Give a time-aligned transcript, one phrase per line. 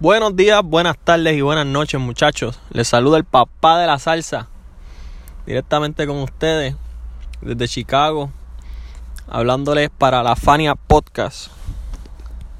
[0.00, 2.58] Buenos días, buenas tardes y buenas noches muchachos.
[2.72, 4.48] Les saluda el papá de la salsa.
[5.46, 6.74] Directamente con ustedes
[7.40, 8.32] desde Chicago.
[9.28, 11.52] Hablándoles para la Fania Podcast.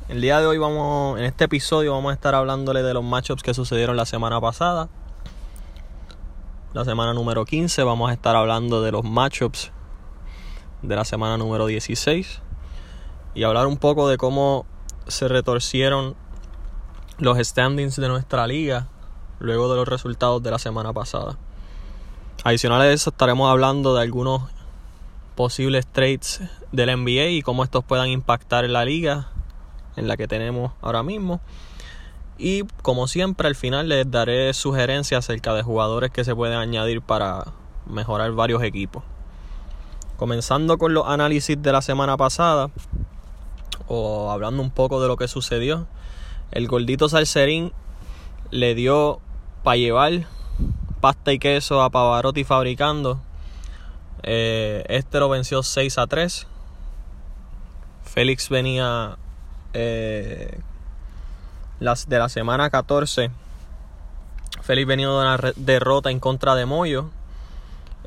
[0.09, 3.43] El día de hoy vamos, en este episodio vamos a estar hablándoles de los matchups
[3.43, 4.89] que sucedieron la semana pasada.
[6.73, 9.73] La semana número 15 vamos a estar hablando de los matchups
[10.83, 12.43] de la semana número 16.
[13.35, 14.67] Y hablar un poco de cómo
[15.09, 16.15] se retorcieron
[17.19, 18.89] los standings de nuestra liga
[19.39, 21.37] luego de los resultados de la semana pasada.
[22.43, 24.43] Adicional a eso estaremos hablando de algunos
[25.35, 26.43] posibles trades
[26.73, 29.29] del NBA y cómo estos puedan impactar en la liga
[29.97, 31.41] en la que tenemos ahora mismo.
[32.37, 37.01] Y como siempre al final les daré sugerencias acerca de jugadores que se pueden añadir
[37.01, 37.45] para
[37.87, 39.05] mejorar varios equipos.
[40.17, 42.71] Comenzando con los análisis de la semana pasada
[43.87, 45.87] o hablando un poco de lo que sucedió
[46.51, 47.73] el gordito Salserín
[48.51, 49.21] le dio
[49.63, 50.27] para llevar
[51.01, 53.21] pasta y queso a Pavarotti fabricando.
[54.23, 56.47] Eh, este lo venció 6 a 3.
[58.05, 59.19] Félix venía
[59.73, 60.61] eh,
[61.81, 63.31] las, de la semana 14.
[64.63, 67.11] Félix venía de una derrota en contra de Moyo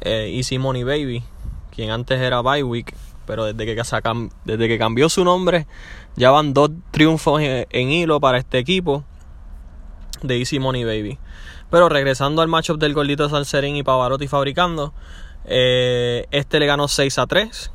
[0.02, 1.24] eh, y Simone Baby,
[1.76, 2.96] quien antes era Bywick,
[3.28, 3.82] pero desde que,
[4.46, 5.68] desde que cambió su nombre
[6.18, 9.06] ya van dos triunfos en, hilo para este equipo
[10.24, 11.20] de Easy Money Baby.
[11.70, 14.94] Pero regresando al matchup del gordito Salserín y Pavarotti fabricando,
[15.46, 17.72] eh, este le ganó 6 a 3.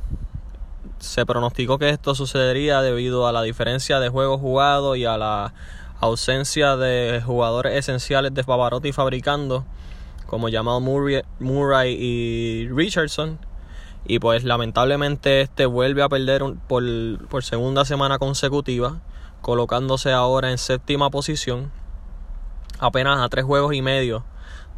[0.98, 5.54] Se pronosticó que esto sucedería debido a la diferencia de juegos jugados y a la
[6.00, 9.64] ausencia de jugadores esenciales de Pavarotti fabricando,
[10.26, 13.38] como llamado Murray, Murray y Richardson
[14.04, 16.82] y pues lamentablemente este vuelve a perder por,
[17.28, 19.00] por segunda semana consecutiva,
[19.40, 21.70] colocándose ahora en séptima posición,
[22.78, 24.24] apenas a tres juegos y medio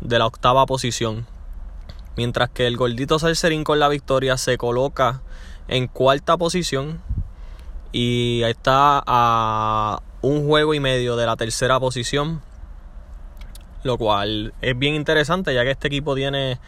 [0.01, 1.27] de la octava posición.
[2.17, 5.23] Mientras que el gordito Salserín con la victoria se coloca
[5.69, 7.01] en cuarta posición
[7.93, 12.43] y está a un juego y medio de la tercera posición.
[13.83, 16.59] Lo cual es bien interesante ya que este equipo tiene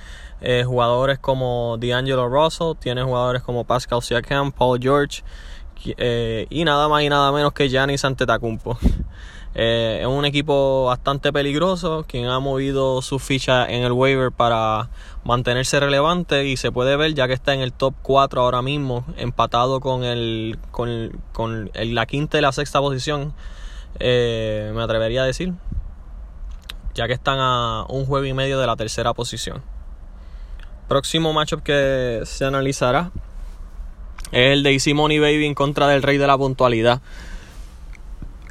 [0.41, 5.23] eh, jugadores como D'Angelo Russell, tiene jugadores como Pascal Siakam, Paul George
[5.97, 8.79] eh, y nada más y nada menos que Giannis Antetokounmpo.
[9.59, 14.91] Eh, es un equipo bastante peligroso, quien ha movido su ficha en el waiver para
[15.25, 19.07] mantenerse relevante y se puede ver ya que está en el top 4 ahora mismo,
[19.17, 23.33] empatado con, el, con, con la quinta y la sexta posición,
[23.99, 25.55] me atrevería a decir,
[26.93, 29.63] ya que están a un juego y medio de la tercera posición.
[30.89, 33.11] Próximo matchup que se analizará
[34.31, 37.01] es el de Easy Money Baby en contra del Rey de la Puntualidad.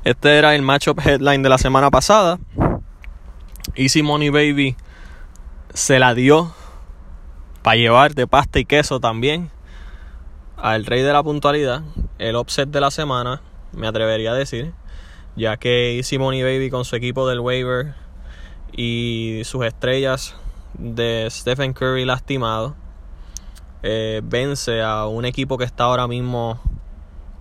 [0.04, 2.38] Este era el matchup headline de la semana pasada.
[3.76, 4.76] Easy Money Baby
[5.74, 6.54] se la dio
[7.62, 9.50] para llevar de pasta y queso también
[10.58, 11.84] al Rey de la Puntualidad.
[12.20, 13.42] El offset de la semana,
[13.72, 14.74] me atrevería a decir.
[15.38, 17.96] Ya que Easy Money Baby con su equipo del waiver
[18.74, 20.36] y sus estrellas
[20.78, 22.76] de Stephen Curry lastimado.
[23.84, 26.60] Eh, vence a un equipo que está ahora mismo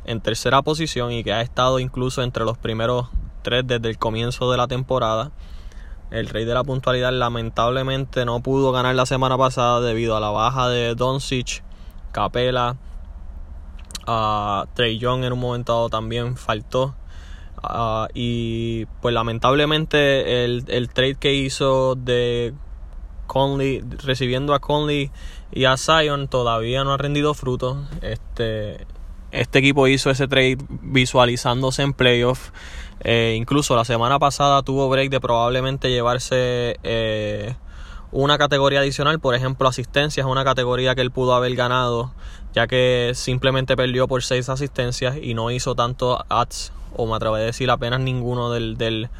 [0.04, 3.08] en tercera posición y que ha estado incluso entre los primeros
[3.42, 5.30] tres desde el comienzo de la temporada.
[6.10, 10.30] El rey de la puntualidad lamentablemente no pudo ganar la semana pasada debido a la
[10.30, 11.62] baja de Doncic,
[12.12, 12.76] Capela,
[14.74, 16.94] Trey Young en un momento dado también faltó.
[17.62, 22.52] Ah, y pues lamentablemente el, el trade que hizo de
[23.26, 25.10] Conley, recibiendo a Conley
[25.52, 27.76] y a Zion todavía no ha rendido frutos.
[28.02, 28.86] Este,
[29.30, 32.50] este equipo hizo ese trade visualizándose en playoff.
[33.00, 37.54] Eh, incluso la semana pasada tuvo break de probablemente llevarse eh,
[38.12, 42.12] una categoría adicional, por ejemplo asistencias, una categoría que él pudo haber ganado,
[42.54, 47.34] ya que simplemente perdió por seis asistencias y no hizo tanto ads, o me atrevo
[47.34, 49.10] a decir apenas ninguno del, del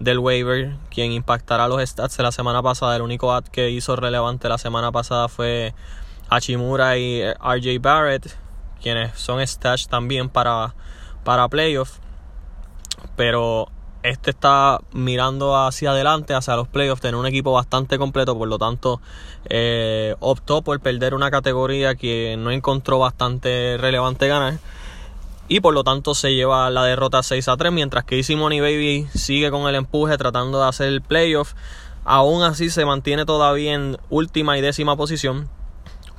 [0.00, 2.96] del waiver, quien impactará los stats de la semana pasada.
[2.96, 5.74] El único ad que hizo relevante la semana pasada fue
[6.28, 8.36] Hachimura y RJ Barrett,
[8.80, 10.74] quienes son stats también para,
[11.24, 12.00] para playoffs.
[13.16, 13.68] Pero
[14.02, 18.58] este está mirando hacia adelante, hacia los playoffs, tener un equipo bastante completo, por lo
[18.58, 19.00] tanto
[19.48, 24.54] eh, optó por perder una categoría que no encontró bastante relevante ganar
[25.48, 28.60] y por lo tanto se lleva la derrota 6 a 3 mientras que Easy Money
[28.60, 31.54] Baby sigue con el empuje tratando de hacer el playoff.
[32.04, 35.50] Aún así se mantiene todavía en última y décima posición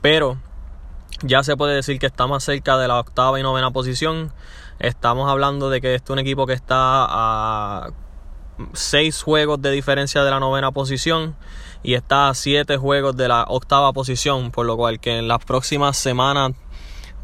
[0.02, 0.38] pero
[1.22, 4.32] ya se puede decir que está más cerca de la octava y novena posición.
[4.80, 7.90] Estamos hablando de que este es un equipo que está a
[8.74, 11.36] seis juegos de diferencia de la novena posición
[11.82, 15.44] y está a siete juegos de la octava posición, por lo cual que en las
[15.44, 16.52] próximas semanas,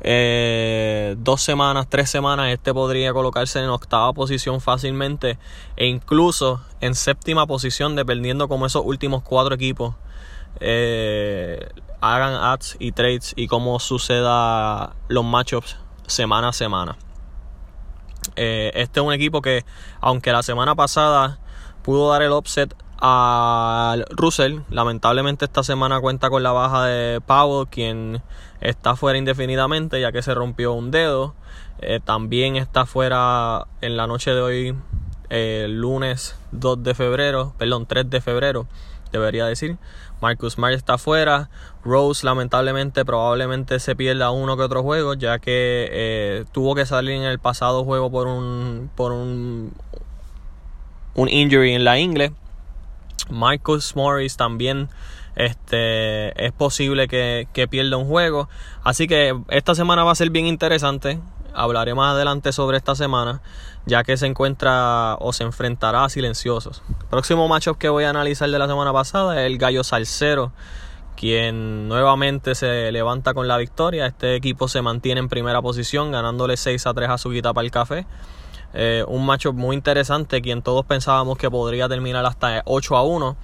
[0.07, 5.39] eh, dos semanas, tres semanas, este podría colocarse en octava posición fácilmente
[5.77, 9.95] e incluso en séptima posición, dependiendo como esos últimos cuatro equipos
[10.59, 11.67] eh,
[12.01, 16.97] hagan ads y trades y cómo suceda los matchups semana a semana.
[18.35, 19.65] Eh, este es un equipo que,
[20.01, 21.39] aunque la semana pasada
[21.81, 27.67] pudo dar el offset a Russell, lamentablemente esta semana cuenta con la baja de Powell,
[27.67, 28.21] quien
[28.61, 31.33] está fuera indefinidamente ya que se rompió un dedo.
[31.79, 34.75] Eh, también está fuera en la noche de hoy,
[35.67, 38.67] lunes 2 de febrero, perdón, 3 de febrero,
[39.11, 39.77] debería decir.
[40.21, 41.49] Marcus Smart está fuera.
[41.83, 47.15] Rose lamentablemente probablemente se pierda uno que otro juego ya que eh, tuvo que salir
[47.15, 49.73] en el pasado juego por un por un
[51.15, 52.33] un injury en la ingle.
[53.29, 54.89] Marcus Morris también
[55.35, 58.49] este, es posible que, que pierda un juego.
[58.83, 61.19] Así que esta semana va a ser bien interesante.
[61.53, 63.41] Hablaré más adelante sobre esta semana,
[63.85, 66.83] ya que se encuentra o se enfrentará a silenciosos.
[67.09, 70.51] Próximo matchup que voy a analizar de la semana pasada es el Gallo Salcero,
[71.15, 74.05] quien nuevamente se levanta con la victoria.
[74.05, 77.71] Este equipo se mantiene en primera posición, ganándole 6 a 3 a su para el
[77.71, 78.05] café.
[78.75, 83.37] Eh, un matchup muy interesante, quien todos pensábamos que podría terminar hasta 8 a 1.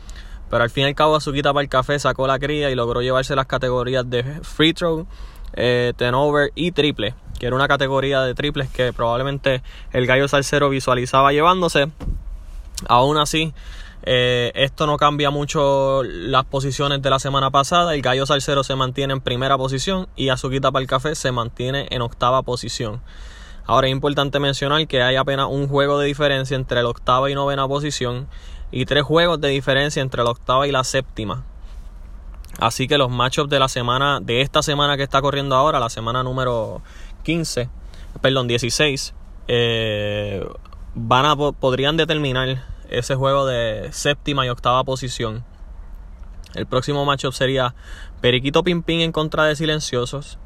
[0.49, 3.01] Pero al fin y al cabo, Azuquita para el café sacó la cría y logró
[3.01, 5.07] llevarse las categorías de free throw,
[5.53, 9.63] eh, turnover y triple que era una categoría de triples que probablemente
[9.93, 11.89] el gallo salsero visualizaba llevándose.
[12.87, 13.51] Aún así,
[14.03, 17.95] eh, esto no cambia mucho las posiciones de la semana pasada.
[17.95, 21.87] El gallo salsero se mantiene en primera posición y Azuquita para el café se mantiene
[21.89, 23.01] en octava posición.
[23.65, 27.35] Ahora es importante mencionar que hay apenas un juego de diferencia entre la octava y
[27.35, 28.27] novena posición
[28.71, 31.43] y tres juegos de diferencia entre la octava y la séptima.
[32.59, 35.89] Así que los matchups de la semana, de esta semana que está corriendo ahora, la
[35.89, 36.81] semana número
[37.23, 37.69] 15,
[38.21, 39.13] perdón, 16,
[39.47, 40.45] eh,
[40.95, 45.43] van a, podrían determinar ese juego de séptima y octava posición.
[46.53, 47.73] El próximo matchup sería
[48.19, 50.37] Periquito Pimpín en contra de Silenciosos.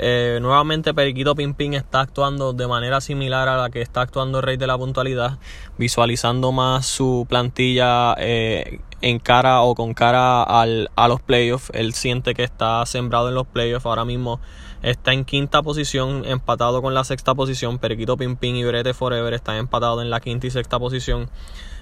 [0.00, 4.56] Eh, nuevamente Periquito Pimpín está actuando de manera similar a la que está actuando Rey
[4.56, 5.38] de la Puntualidad,
[5.76, 11.70] visualizando más su plantilla eh, en cara o con cara al, a los playoffs.
[11.74, 13.86] Él siente que está sembrado en los playoffs.
[13.86, 14.40] Ahora mismo
[14.82, 17.78] está en quinta posición, empatado con la sexta posición.
[17.78, 21.28] Periquito Pimpín y Brete Forever están empatados en la quinta y sexta posición.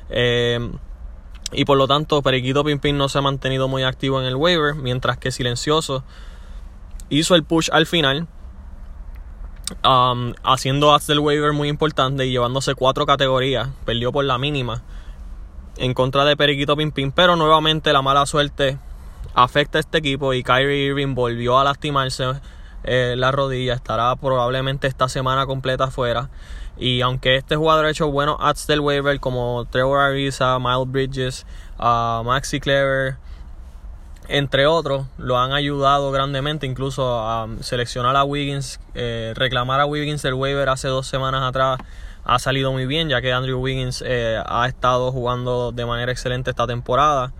[0.08, 0.70] Eh,
[1.52, 4.74] y por lo tanto, Periquito Pimpín no se ha mantenido muy activo en el waiver,
[4.74, 6.02] mientras que Silencioso
[7.08, 8.28] hizo el push al final.
[9.84, 13.68] Um, haciendo hasta del waiver muy importante y llevándose cuatro categorías.
[13.84, 14.82] Perdió por la mínima
[15.76, 17.12] en contra de Periquito Pimpín.
[17.12, 18.78] Pero nuevamente la mala suerte
[19.34, 22.24] afecta a este equipo y Kyrie Irving volvió a lastimarse
[22.84, 23.74] eh, la rodilla.
[23.74, 26.30] Estará probablemente esta semana completa fuera.
[26.78, 31.46] Y aunque este jugador ha hecho buenos ads del waiver como Trevor Ariza, Miles Bridges,
[31.78, 33.16] uh, Maxi Clever,
[34.28, 40.24] entre otros, lo han ayudado grandemente, incluso a seleccionar a Wiggins, eh, reclamar a Wiggins
[40.24, 41.78] el waiver hace dos semanas atrás
[42.26, 46.50] ha salido muy bien, ya que Andrew Wiggins eh, ha estado jugando de manera excelente
[46.50, 47.32] esta temporada.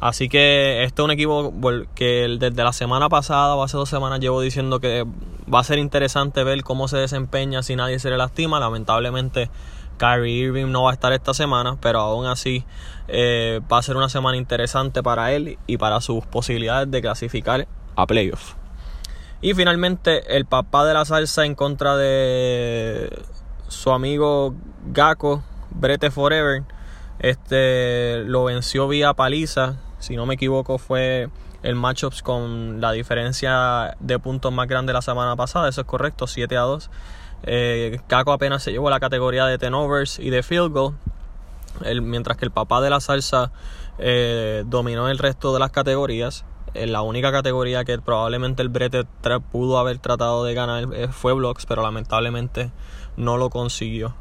[0.00, 1.54] Así que este es un equipo
[1.94, 5.06] que desde la semana pasada o hace dos semanas llevo diciendo que
[5.52, 8.58] va a ser interesante ver cómo se desempeña si nadie se le lastima.
[8.58, 9.48] Lamentablemente
[10.02, 12.64] Kyrie Irving no va a estar esta semana, pero aún así
[13.06, 17.68] eh, va a ser una semana interesante para él y para sus posibilidades de clasificar
[17.94, 18.56] a playoffs.
[19.40, 23.22] Y finalmente el papá de la salsa en contra de
[23.68, 24.56] su amigo
[24.86, 26.64] Gaco, Brete Forever,
[27.20, 31.28] este lo venció vía paliza si no me equivoco, fue
[31.62, 35.68] el matchups con la diferencia de puntos más grande la semana pasada.
[35.68, 36.90] Eso es correcto, 7 a 2.
[37.44, 40.94] Eh, Caco apenas se llevó la categoría de tenovers y de field goal.
[42.02, 43.50] mientras que el papá de la salsa
[43.98, 46.44] eh, dominó el resto de las categorías.
[46.74, 49.04] En la única categoría que probablemente el Brete
[49.50, 52.70] pudo haber tratado de ganar eh, fue blocks, pero lamentablemente
[53.16, 54.14] no lo consiguió.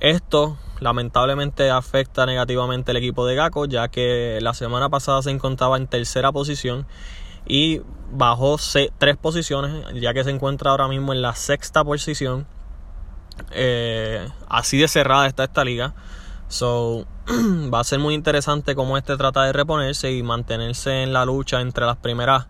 [0.00, 5.76] Esto lamentablemente afecta negativamente al equipo de Gaco, ya que la semana pasada se encontraba
[5.76, 6.86] en tercera posición
[7.50, 8.58] y bajó
[8.98, 12.46] tres posiciones, ya que se encuentra ahora mismo en la sexta posición.
[13.50, 15.94] Eh, así de cerrada está esta liga.
[16.46, 17.06] So,
[17.74, 21.60] va a ser muy interesante cómo este trata de reponerse y mantenerse en la lucha
[21.60, 22.46] entre las primeras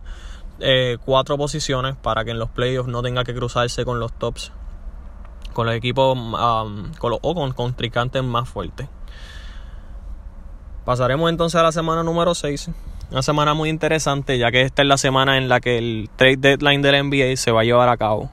[0.59, 4.51] eh, cuatro posiciones para que en los playoffs no tenga que cruzarse con los tops
[5.53, 8.87] con los equipos um, con los, o con contrincantes más fuertes.
[10.85, 12.69] Pasaremos entonces a la semana número 6.
[13.11, 16.37] Una semana muy interesante, ya que esta es la semana en la que el trade
[16.37, 18.31] deadline del NBA se va a llevar a cabo.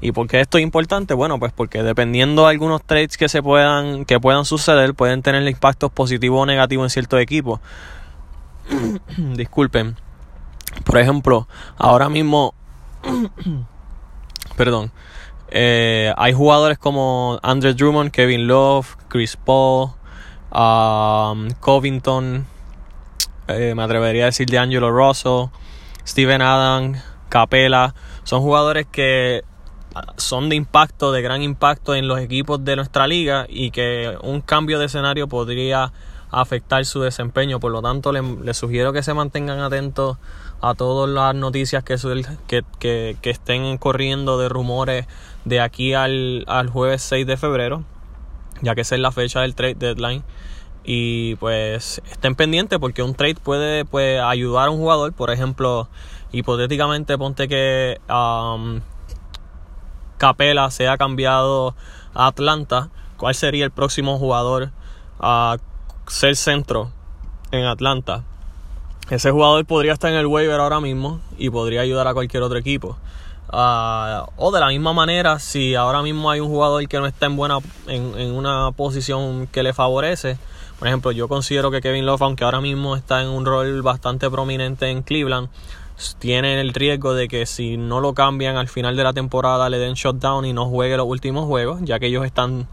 [0.00, 1.14] ¿Y por qué esto es importante?
[1.14, 5.46] Bueno, pues porque dependiendo de algunos trades que se puedan, que puedan suceder, pueden tener
[5.46, 7.60] impactos positivos o negativos en ciertos equipos.
[9.16, 9.96] Disculpen.
[10.84, 12.52] Por ejemplo, ahora mismo,
[14.56, 14.90] perdón,
[15.50, 19.90] eh, hay jugadores como Andrew Drummond, Kevin Love, Chris Paul,
[20.52, 22.46] um, Covington,
[23.56, 25.50] eh, me atrevería a decir de Angelo Rosso,
[26.06, 27.94] Steven Adams, Capela.
[28.24, 29.42] Son jugadores que
[29.94, 34.16] ah, son de impacto, de gran impacto en los equipos de nuestra liga y que
[34.22, 35.92] un cambio de escenario podría
[36.30, 37.60] afectar su desempeño.
[37.60, 40.18] Por lo tanto, les, sugiero que se mantengan atentos
[40.60, 41.94] a todas las noticias que,
[43.22, 45.06] estén corriendo de rumores
[45.44, 47.84] de aquí al, al jueves 6 de febrero,
[48.60, 50.22] ya que esa es la fecha del trade deadline.
[50.92, 55.12] Y pues estén pendientes porque un trade puede pues, ayudar a un jugador.
[55.12, 55.86] Por ejemplo,
[56.32, 58.80] hipotéticamente ponte que um,
[60.18, 61.76] Capela sea cambiado
[62.12, 62.88] a Atlanta.
[63.18, 64.72] ¿Cuál sería el próximo jugador
[65.20, 65.58] a
[66.08, 66.90] ser centro
[67.52, 68.24] en Atlanta?
[69.10, 72.58] Ese jugador podría estar en el waiver ahora mismo y podría ayudar a cualquier otro
[72.58, 72.96] equipo.
[73.52, 77.26] Uh, o de la misma manera, si ahora mismo hay un jugador que no está
[77.26, 80.36] en buena en, en una posición que le favorece,
[80.80, 84.30] por ejemplo, yo considero que Kevin Love, aunque ahora mismo está en un rol bastante
[84.30, 85.50] prominente en Cleveland,
[86.18, 89.78] tiene el riesgo de que si no lo cambian al final de la temporada le
[89.78, 92.66] den shutdown y no juegue los últimos juegos, ya que ellos están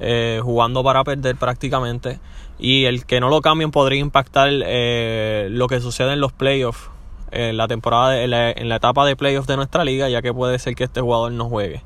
[0.00, 2.18] eh, jugando para perder prácticamente.
[2.58, 6.90] Y el que no lo cambien podría impactar eh, lo que sucede en los playoffs,
[7.30, 10.74] en la temporada, en la, etapa de playoffs de nuestra liga, ya que puede ser
[10.74, 11.84] que este jugador no juegue.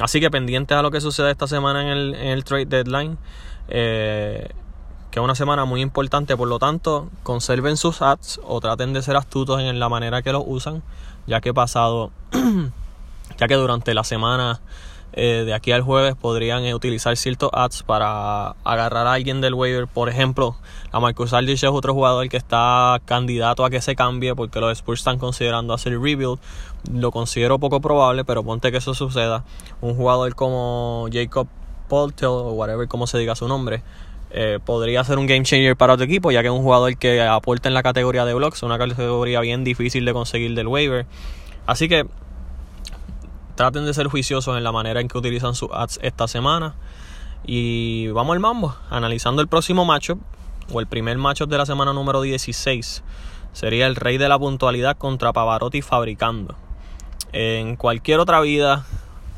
[0.00, 3.16] Así que pendientes a lo que sucede esta semana en el, trade deadline.
[3.68, 4.48] Eh,
[5.10, 9.02] que es una semana muy importante, por lo tanto, conserven sus ads o traten de
[9.02, 10.82] ser astutos en la manera que los usan,
[11.26, 12.10] ya que pasado,
[13.38, 14.60] ya que durante la semana
[15.14, 19.54] eh, de aquí al jueves podrían eh, utilizar ciertos ads para agarrar a alguien del
[19.54, 20.56] waiver, por ejemplo,
[20.92, 24.70] a Marcus Aldridge es otro jugador que está candidato a que se cambie porque los
[24.72, 26.38] Spurs están considerando hacer rebuild,
[26.92, 29.44] lo considero poco probable, pero ponte que eso suceda,
[29.80, 31.48] un jugador como Jacob
[31.88, 33.82] Poltel o whatever como se diga su nombre,
[34.30, 37.22] eh, podría ser un game changer para otro equipo, ya que es un jugador que
[37.22, 41.06] aporta en la categoría de blocks, una categoría bien difícil de conseguir del waiver.
[41.66, 42.06] Así que
[43.54, 46.74] traten de ser juiciosos en la manera en que utilizan sus ads esta semana.
[47.44, 50.20] Y vamos al mambo, analizando el próximo matchup,
[50.70, 53.02] o el primer matchup de la semana número 16.
[53.52, 56.54] Sería el rey de la puntualidad contra Pavarotti fabricando.
[57.32, 58.84] En cualquier otra vida,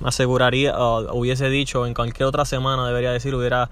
[0.01, 0.75] me aseguraría,
[1.13, 3.71] hubiese dicho, en cualquier otra semana debería decir, hubiera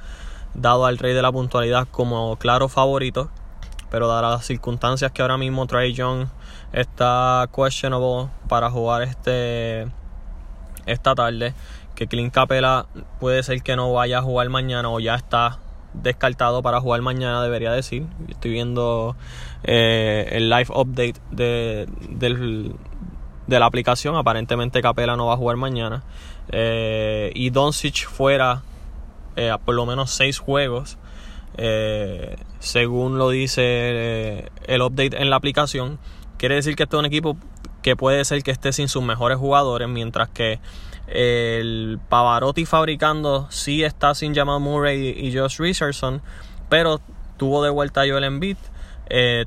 [0.54, 3.30] dado al rey de la puntualidad como claro favorito.
[3.90, 6.26] Pero dadas las circunstancias que ahora mismo Trey Young
[6.72, 9.88] está questionable para jugar este
[10.84, 11.54] esta tarde,
[11.94, 12.86] que Clint Capela
[13.20, 15.58] puede ser que no vaya a jugar mañana o ya está
[15.94, 18.06] descartado para jugar mañana, debería decir.
[18.28, 19.16] Estoy viendo
[19.64, 24.16] eh, el live update de, de la aplicación.
[24.16, 26.02] Aparentemente Capela no va a jugar mañana.
[26.50, 28.62] Eh, y Doncic fuera
[29.38, 30.98] eh, por lo menos seis juegos.
[31.56, 36.00] Eh, según lo dice eh, el update en la aplicación,
[36.38, 37.36] quiere decir que este es un equipo
[37.80, 40.58] que puede ser que esté sin sus mejores jugadores, mientras que
[41.06, 46.20] el Pavarotti fabricando sí está sin Jamal Murray y Josh Richardson,
[46.68, 47.00] pero
[47.36, 48.56] tuvo de vuelta a Joel Embiid.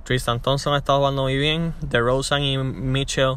[0.04, 1.74] Tristan Thompson ha estado jugando muy bien.
[1.82, 3.36] DeRozan y Mitchell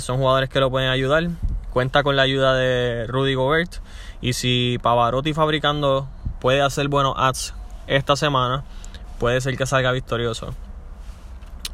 [0.00, 1.28] son jugadores que lo pueden ayudar.
[1.72, 3.76] Cuenta con la ayuda de Rudy Gobert.
[4.20, 6.08] Y si Pavarotti fabricando
[6.40, 7.54] puede hacer buenos ads
[7.86, 8.64] esta semana,
[9.18, 10.54] puede ser que salga victorioso.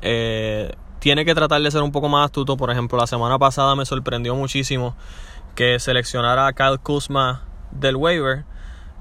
[0.02, 2.56] Eh, tiene que tratar de ser un poco más astuto.
[2.56, 4.96] Por ejemplo, la semana pasada me sorprendió muchísimo
[5.54, 8.44] que seleccionara a Kyle Kuzma del waiver.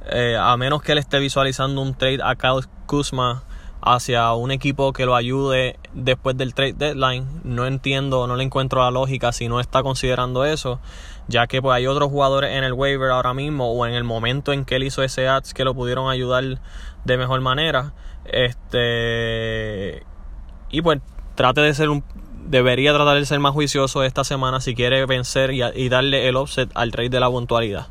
[0.09, 3.43] Eh, a menos que él esté visualizando un trade a Kyle Kuzma
[3.81, 7.25] hacia un equipo que lo ayude después del trade deadline.
[7.43, 10.79] No entiendo, no le encuentro la lógica si no está considerando eso,
[11.27, 14.53] ya que pues hay otros jugadores en el waiver ahora mismo o en el momento
[14.53, 16.59] en que él hizo ese ads que lo pudieron ayudar
[17.05, 17.93] de mejor manera.
[18.25, 20.03] Este
[20.69, 20.99] y pues
[21.35, 22.03] trate de ser un
[22.47, 26.37] debería tratar de ser más juicioso esta semana si quiere vencer y, y darle el
[26.37, 27.87] offset al trade de la puntualidad.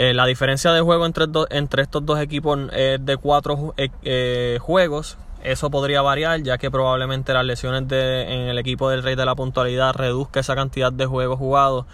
[0.00, 5.18] Eh, la diferencia de juego entre, estos dos equipos es de cuatro eh, eh, juegos.
[5.42, 9.24] Eso podría variar, ya que probablemente las lesiones de, en el equipo del Rey de
[9.24, 11.84] la Puntualidad reduzca esa cantidad de juegos jugados.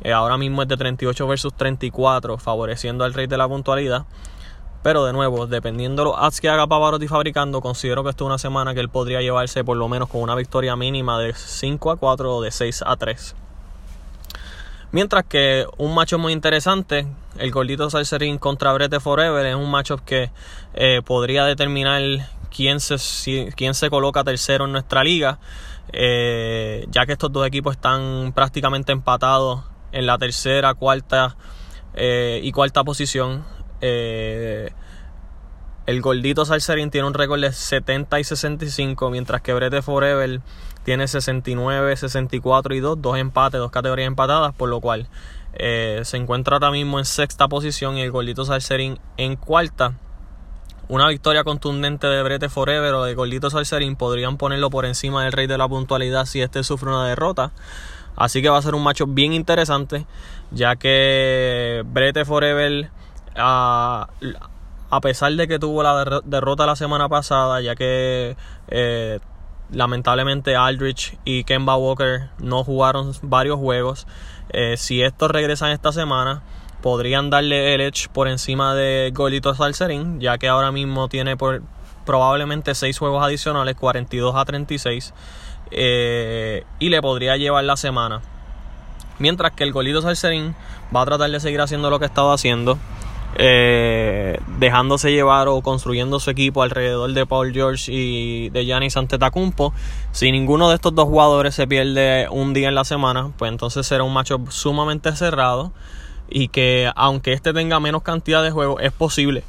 [0.00, 4.06] Eh, ahora mismo es de 38 versus 34, favoreciendo al rey de la puntualidad.
[4.82, 8.28] Pero de nuevo, dependiendo de los ads que haga Pavarotti fabricando, considero que esto es
[8.28, 11.90] una semana que él podría llevarse por lo menos con una victoria mínima de 5
[11.90, 13.34] a 4 o de 6 a 3.
[14.92, 17.06] Mientras que un macho muy interesante,
[17.38, 20.30] el gordito Salserín contra Brete Forever, es un macho que
[20.74, 22.02] eh, podría determinar
[22.54, 25.38] quién se, quién se coloca tercero en nuestra liga,
[25.94, 31.36] eh, ya que estos dos equipos están prácticamente empatados en la tercera, cuarta
[31.94, 33.46] eh, y cuarta posición.
[35.86, 40.40] El gordito Salserín tiene un récord de 70 y 65, mientras que Brete Forever
[40.84, 45.08] tiene 69, 64 y 2, dos empates, dos categorías empatadas, por lo cual
[45.54, 49.94] eh, se encuentra ahora mismo en sexta posición y el Gordito Salserín en cuarta.
[50.88, 55.32] Una victoria contundente de Brete Forever o de Gordito Salserín podrían ponerlo por encima del
[55.32, 57.52] rey de la puntualidad si este sufre una derrota.
[58.16, 60.06] Así que va a ser un macho bien interesante,
[60.50, 62.90] ya que Brete Forever,
[63.36, 64.08] a,
[64.92, 68.36] a pesar de que tuvo la derrota la semana pasada, ya que
[68.68, 69.20] eh,
[69.70, 74.06] Lamentablemente Aldrich y Kemba Walker no jugaron varios juegos.
[74.50, 76.42] Eh, si estos regresan esta semana,
[76.82, 81.38] podrían darle el edge por encima de Golito Salserín, ya que ahora mismo tiene
[82.04, 85.14] probablemente 6 juegos adicionales, 42 a 36,
[85.70, 88.20] eh, y le podría llevar la semana.
[89.18, 90.54] Mientras que el Golito Salserín
[90.94, 92.76] va a tratar de seguir haciendo lo que estaba haciendo.
[93.36, 99.72] Eh, dejándose llevar o construyendo su equipo alrededor de Paul George y de Giannis Antetokounmpo.
[100.12, 103.86] Si ninguno de estos dos jugadores se pierde un día en la semana, pues entonces
[103.86, 105.72] será un macho sumamente cerrado
[106.28, 109.44] y que aunque este tenga menos cantidad de juegos, es posible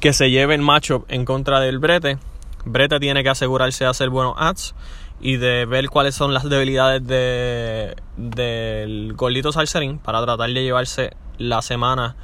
[0.00, 2.18] que se lleve el macho en contra del Brete.
[2.64, 4.74] Brete tiene que asegurarse de hacer buenos ads
[5.20, 11.14] y de ver cuáles son las debilidades de, del Golito Salserín para tratar de llevarse
[11.38, 12.16] la semana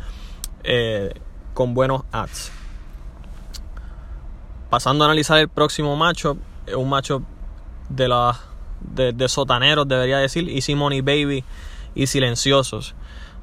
[0.65, 1.13] eh,
[1.55, 2.53] con buenos ads.
[4.71, 6.37] Pasando a analizar el próximo macho,
[6.77, 7.23] un macho
[7.89, 8.39] de, la,
[8.81, 11.45] de, sotaneros, debería decir, Easy Money Baby
[11.95, 12.95] y Silenciosos.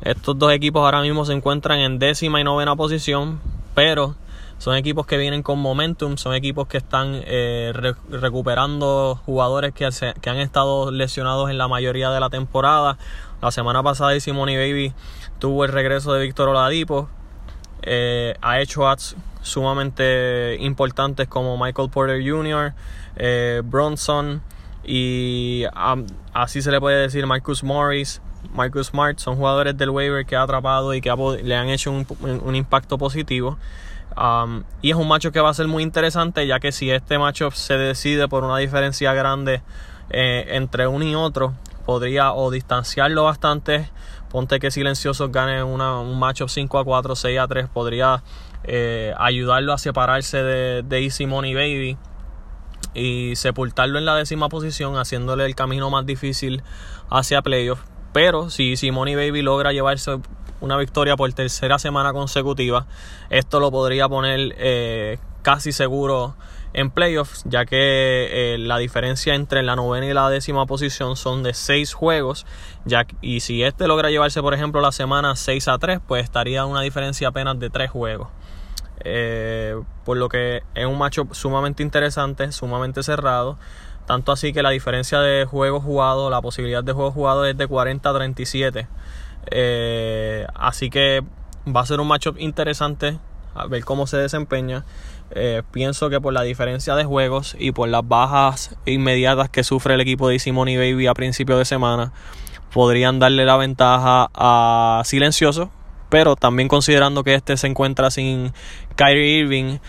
[0.02, 3.40] Estos dos equipos ahora mismo se encuentran en décima y novena posición,
[3.76, 4.16] pero
[4.58, 7.72] son equipos que vienen con momentum, son equipos que están eh,
[8.10, 9.88] recuperando jugadores que,
[10.20, 12.98] que, han estado lesionados en la mayoría de la temporada.
[13.42, 14.94] La semana pasada Easy Money Baby
[15.38, 17.08] tuvo el regreso de Víctor Oladipo.
[17.90, 22.74] Eh, ha hecho ads sumamente importantes como Michael Porter Jr.,
[23.16, 24.42] eh, Bronson
[24.84, 25.64] y
[26.34, 28.22] así se le puede decir Marcus Morris,
[28.54, 29.20] Marcus Smart.
[29.20, 33.58] Son jugadores del waiver que ha atrapado y que le han hecho un, impacto positivo.
[34.82, 37.52] Y es un macho que va a ser muy interesante ya que si este macho
[37.52, 39.62] se decide por una diferencia grande
[40.10, 41.54] eh, entre uno y otro,
[41.86, 43.90] podría o distanciarlo bastante
[44.30, 47.70] Ponte que Silenciosos gane una, un matchup 5 a 4, 6 a 3.
[47.70, 48.24] Podría
[48.64, 51.98] eh, ayudarlo a separarse de, de Easy Money Baby
[52.94, 56.64] y sepultarlo en la décima posición, haciéndole el camino más difícil
[57.10, 57.80] hacia playoff.
[58.14, 60.20] Pero si Money Baby logra llevarse
[60.60, 62.88] una victoria por tercera semana consecutiva,
[63.30, 66.36] esto lo podría poner eh, casi seguro
[66.78, 71.42] en playoffs, ya que eh, la diferencia entre la novena y la décima posición son
[71.42, 72.46] de 6 juegos,
[72.86, 76.66] ya, y si este logra llevarse, por ejemplo, la semana 6 a 3, pues estaría
[76.66, 78.28] una diferencia apenas de 3 juegos.
[79.00, 83.58] Eh, por lo que es un macho sumamente interesante, sumamente cerrado.
[84.06, 87.66] Tanto así que la diferencia de juegos jugados, la posibilidad de juegos jugados es de
[87.66, 88.88] 40 a 37.
[89.50, 91.24] Eh, así que
[91.68, 93.18] va a ser un matchup interesante
[93.58, 94.86] a ver cómo se desempeña.
[95.32, 99.96] Eh, pienso que por la diferencia de juegos y por las bajas inmediatas que sufre
[99.96, 102.14] el equipo de Simone y Baby a principio de semana,
[102.72, 105.72] podrían darle la ventaja a Silencioso.
[106.10, 108.54] Pero también considerando que este se encuentra sin
[108.96, 109.80] Kyrie Irving,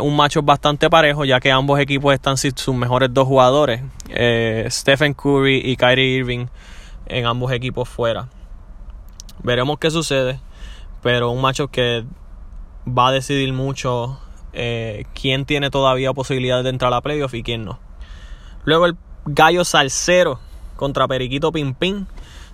[0.00, 4.66] un macho bastante parejo, ya que ambos equipos están sin sus mejores dos jugadores, eh,
[4.70, 6.46] Stephen Curry y Kyrie Irving,
[7.06, 8.28] en ambos equipos fuera.
[9.44, 10.40] Veremos qué sucede,
[11.00, 12.04] pero un macho que
[12.88, 14.18] va a decidir mucho
[14.52, 17.78] eh, quién tiene todavía posibilidades de entrar a la playoff y quién no.
[18.64, 20.40] Luego el Gallo Salcero
[20.76, 22.06] contra Periquito Pimpín.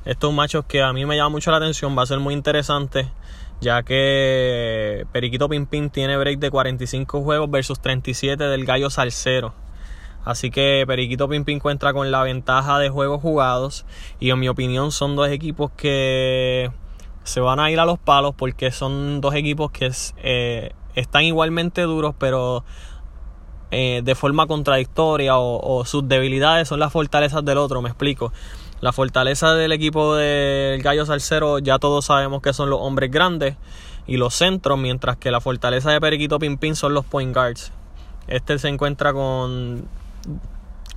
[0.05, 3.09] Estos machos que a mí me llama mucho la atención, va a ser muy interesante,
[3.61, 9.55] ya que Periquito Pimpín tiene break de 45 juegos versus 37 del Gallo Salcero.
[10.25, 13.87] Así que Periquito Pimpín encuentra con la ventaja de juegos jugados
[14.21, 16.71] y en mi opinión son dos equipos que
[17.25, 19.91] se van a ir a los palos porque son dos equipos que
[20.23, 22.65] eh, están igualmente duros, pero
[23.71, 28.33] eh, de forma contradictoria o, sus debilidades son las fortalezas del otro, me explico.
[28.81, 33.57] La fortaleza del equipo del Gallo Salcero ya todos sabemos que son los hombres grandes
[34.07, 37.73] y los centros, mientras que la fortaleza de Periquito Pimpín son los point guards.
[38.29, 39.89] Este se encuentra con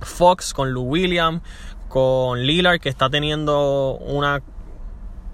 [0.02, 1.42] Fox, con Lou Williams,
[1.88, 4.42] con Lillard, que está teniendo una,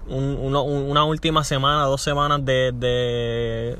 [0.07, 3.77] una última semana, dos semanas de, de,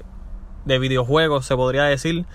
[0.66, 2.26] de videojuegos, se podría decir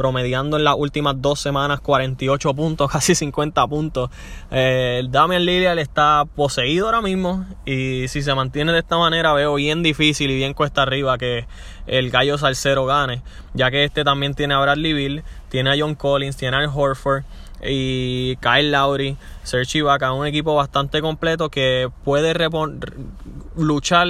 [0.00, 4.10] promediando en las últimas dos semanas 48 puntos, casi 50 puntos.
[4.50, 9.56] Eh, Damian Lillard está poseído ahora mismo y si se mantiene de esta manera veo
[9.56, 11.46] bien difícil y bien cuesta arriba que
[11.86, 15.94] el gallo salsero gane, ya que este también tiene a Bradley Bill, tiene a John
[15.94, 17.24] Collins, tiene a Horford
[17.62, 22.34] y Kyle Lowry, Serge Ibaka, un equipo bastante completo que puede
[23.56, 24.08] luchar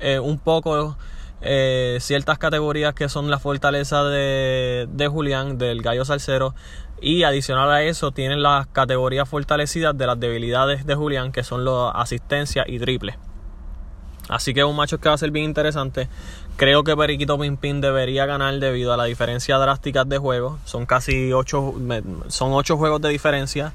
[0.00, 0.96] eh, un poco
[1.40, 6.54] eh, ciertas categorías que son la fortaleza de, Julián, del gallo salsero.
[7.00, 11.64] Y adicional a eso, tienen las categorías fortalecidas de las debilidades de Julián, que son
[11.64, 13.18] la asistencia y triple.
[14.28, 16.08] Así que es un macho que va a ser bien interesante.
[16.56, 20.60] Creo que Periquito Pimpín debería ganar debido a la diferencia drástica de juegos.
[20.64, 21.74] Son casi 8,
[22.28, 23.72] son 8 juegos de diferencia.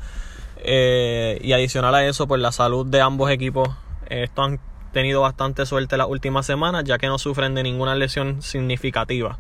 [0.58, 3.70] Eh, y adicional a eso, pues la salud de ambos equipos.
[4.08, 4.60] Esto han
[4.94, 9.38] tenido bastante suerte las últimas semanas, ya que no sufren de ninguna lesión significativa.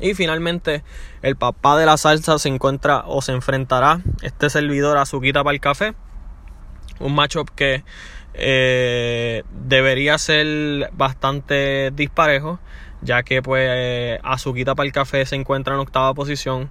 [0.00, 0.82] Y finalmente,
[1.22, 5.54] el papá de la salsa se encuentra o se enfrentará este servidor a Suquita para
[5.54, 5.94] el café.
[6.98, 7.84] Un matchup que
[8.34, 12.58] eh, debería ser bastante disparejo,
[13.02, 16.70] ya que pues Azuquita para el café se encuentra en octava posición.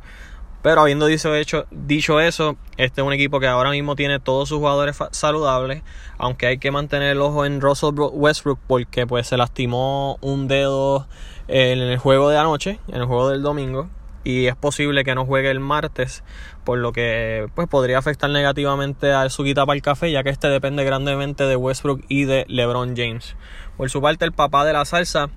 [0.64, 1.30] Pero habiendo dicho,
[1.72, 5.84] dicho eso, este es un equipo que ahora mismo tiene todos sus jugadores saludables,
[6.18, 11.06] aunque hay que mantener el ojo en Russell Westbrook porque pues se lastimó un dedo
[11.50, 13.90] en el juego de anoche, en el juego del domingo,
[14.24, 16.24] y es posible que no juegue el martes,
[16.64, 20.30] por lo que pues podría afectar negativamente a su guita para el café, ya que
[20.30, 23.36] este depende grandemente de Westbrook y de LeBron James.
[23.78, 25.30] Por su parte, el papá de la salsa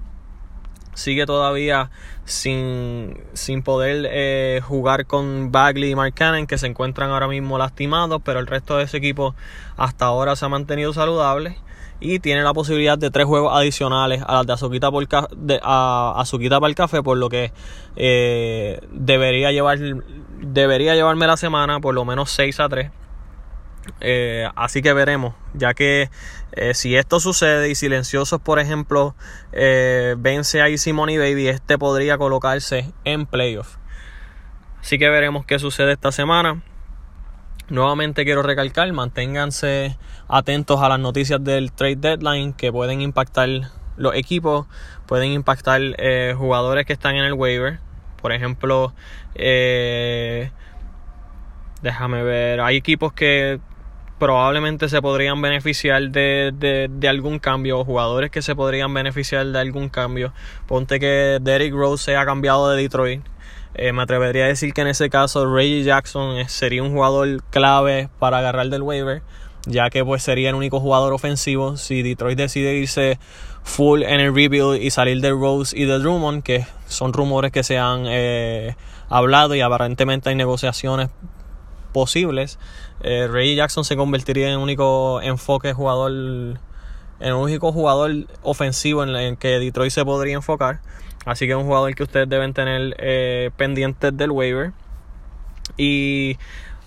[0.95, 1.91] sigue todavía
[2.25, 7.59] sin, sin poder eh, jugar con Bagley y Mark Cannon, que se encuentran ahora mismo
[7.59, 9.35] lastimados, pero el resto de ese equipo
[9.77, 11.59] hasta ahora se ha mantenido saludable
[12.01, 16.25] y tiene la posibilidad de tres juegos adicionales a las de Azuquita, por de, a,
[16.31, 17.53] para el café, por lo que
[17.97, 19.79] eh, debería, llevar,
[20.41, 22.91] debería llevarme la semana por lo menos 6 a 3
[24.01, 26.11] eh, así que veremos, ya que
[26.53, 29.15] eh, si esto sucede y Silenciosos, por ejemplo,
[29.53, 33.77] vence a Easy Money Baby, este podría colocarse en playoff.
[34.81, 36.63] Así que veremos qué sucede esta semana.
[37.69, 39.97] Nuevamente quiero recalcar, manténganse
[40.29, 43.49] atentos a las noticias del trade deadline que pueden impactar
[43.97, 44.67] los equipos,
[45.07, 45.81] pueden impactar
[46.37, 47.81] jugadores que están en el waiver.
[48.23, 48.93] Por ejemplo,
[51.83, 53.61] déjame ver, hay equipos que
[54.19, 59.59] probablemente se podrían beneficiar de, de, algún cambio, o jugadores que se podrían beneficiar de
[59.59, 60.33] algún cambio.
[60.67, 63.23] Ponte que Derrick Rose se ha cambiado de Detroit.
[63.79, 68.09] Eh, me atrevería a decir que en ese caso Reggie Jackson sería un jugador clave
[68.19, 69.21] para agarrar del waiver,
[69.67, 73.19] ya que pues sería el único jugador ofensivo si Detroit decide irse
[73.65, 77.63] full en el rebuild y salir de Rose y de Drummond, que son rumores que
[77.63, 78.77] se han eh,
[79.11, 81.11] hablado y aparentemente hay negociaciones
[81.93, 82.59] posibles,
[83.03, 86.59] eh, Ray Jackson se convertiría en el único enfoque jugador, en
[87.21, 90.81] el único jugador ofensivo en el que Detroit se podría enfocar.
[91.27, 94.73] Así que es un jugador que ustedes deben tener eh, pendientes del waiver.
[95.77, 96.39] Y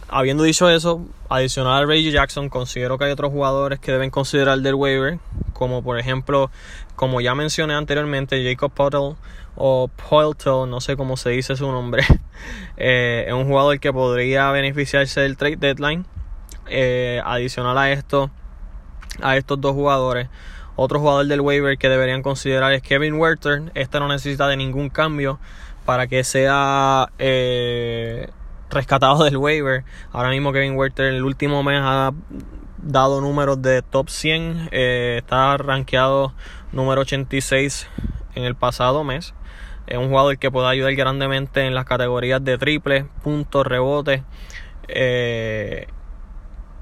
[0.08, 4.58] habiendo dicho eso, adicional a Reggie Jackson, considero que hay otros jugadores que deben considerar
[4.60, 5.20] del waiver,
[5.54, 6.50] como por ejemplo,
[6.96, 9.16] como ya mencioné anteriormente, Jacob Pottle
[9.56, 12.04] o Poilto, no sé cómo se dice su nombre,
[12.78, 16.06] eh, es un jugador que podría beneficiarse del trade deadline.
[16.72, 18.30] Eh, adicional a esto,
[19.24, 20.30] a estos dos jugadores,
[20.80, 23.72] otro jugador del waiver que deberían considerar es Kevin Werther.
[23.76, 25.40] Este no necesita de ningún cambio
[25.86, 28.30] para que sea eh,
[28.70, 29.84] rescatado del waiver.
[30.12, 32.14] Ahora mismo Kevin Werther en el último mes ha
[32.78, 34.70] dado números de top 100.
[34.72, 36.34] está rankeado
[36.72, 37.88] número 86
[38.36, 39.34] en el pasado mes.
[39.88, 44.22] Es un jugador que puede ayudar grandemente en las categorías de triple, puntos, rebotes
[44.88, 45.88] eh,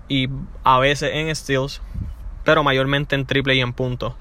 [0.08, 0.30] y
[0.64, 1.82] a veces en steals,
[2.48, 4.14] pero mayormente en triple y en puntos.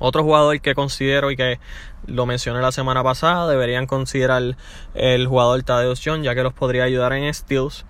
[0.00, 1.60] Otro jugador que considero y que
[2.04, 4.56] lo mencioné la semana pasada, deberían considerar
[4.94, 7.86] el jugador Tadeusz John, ya que los podría ayudar en steals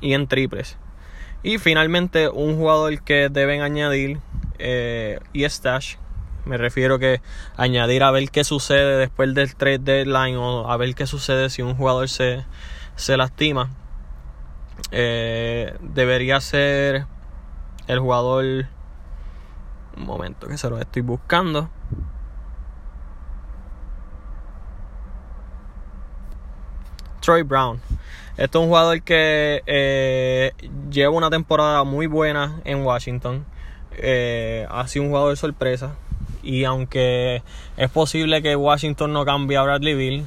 [0.00, 0.78] y en triples.
[1.44, 4.18] Y finalmente, un jugador que deben añadir
[4.58, 5.94] eh, y Stash,
[6.44, 7.20] me refiero que
[7.56, 11.62] añadir a ver qué sucede después del trade deadline o a ver qué sucede si
[11.62, 12.44] un jugador se,
[12.96, 13.70] se lastima.
[14.90, 17.06] Eh, debería ser
[17.86, 18.66] el jugador.
[19.96, 21.68] Un momento que se lo estoy buscando.
[27.20, 27.80] Troy Brown.
[28.36, 30.52] Este es un jugador que eh,
[30.90, 33.44] lleva una temporada muy buena en Washington.
[33.92, 35.94] Eh, ha sido un jugador sorpresa.
[36.42, 37.42] Y aunque
[37.76, 40.26] es posible que Washington no cambie a Bradley Bill,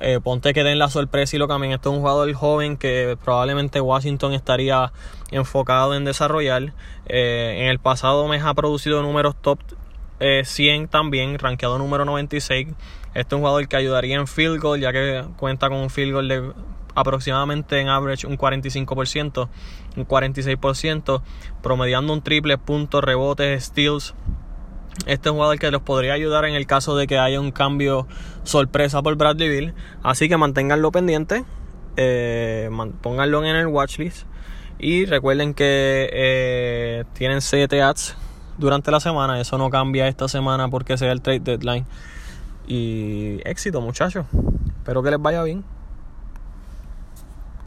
[0.00, 1.72] eh, ponte que den la sorpresa y lo cambien.
[1.72, 4.92] Este es un jugador joven que probablemente Washington estaría
[5.30, 6.72] enfocado en desarrollar.
[7.06, 9.58] en el pasado mes ha producido números top
[10.18, 12.68] 100 también, rankeado número 96.
[13.14, 16.12] Este es un jugador que ayudaría en field goal, ya que cuenta con un field
[16.12, 16.52] goal de
[16.96, 19.48] aproximadamente en average un 45%,
[19.96, 21.22] un 46%,
[21.62, 24.14] promediando un triple, puntos, rebotes, steals.
[25.04, 28.06] Este jugador que los podría ayudar en el caso de que haya un cambio
[28.44, 29.74] sorpresa por Bradley Bill.
[30.02, 31.44] Así que manténganlo pendiente,
[31.96, 32.70] eh,
[33.02, 34.26] pónganlo en el watchlist.
[34.78, 38.16] Y recuerden que eh, tienen 7 ads
[38.58, 39.40] durante la semana.
[39.40, 41.86] Eso no cambia esta semana porque sea el trade deadline.
[42.66, 44.26] Y éxito, muchachos.
[44.78, 45.64] Espero que les vaya bien.